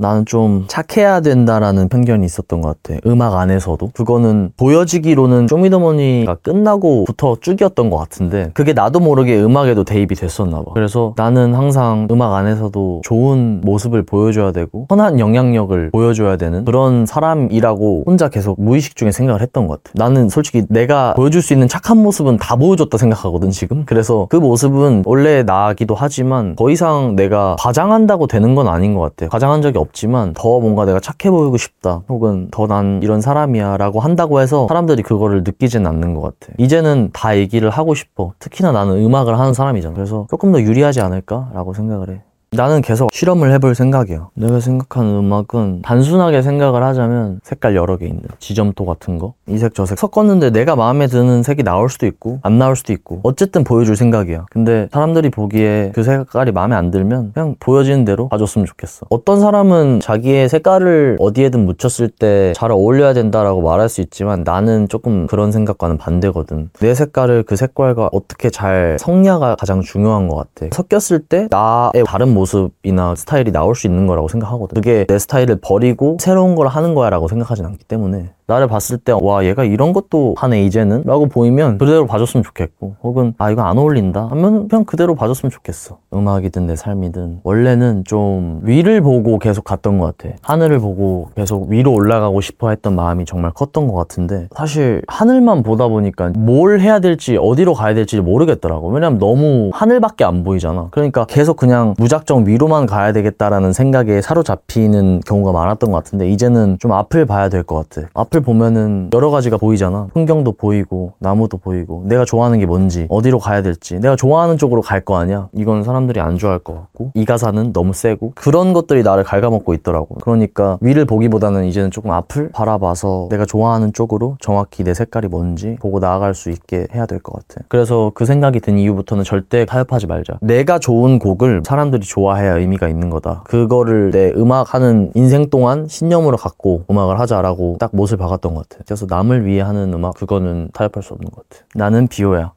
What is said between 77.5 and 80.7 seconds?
않기 때문에 나를 봤을 때 와 얘가 이런 것도 하네